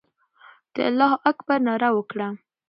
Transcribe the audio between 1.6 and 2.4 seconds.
ناره وکړه.